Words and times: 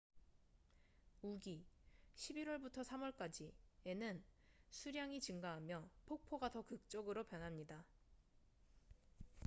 우기11월부터 2.15 2.83
3월까지에는 3.85 4.19
수량이 4.71 5.21
증가하며 5.21 5.87
폭포가 6.07 6.49
더 6.49 6.63
극적으로 6.63 7.23
변합니다 7.25 7.85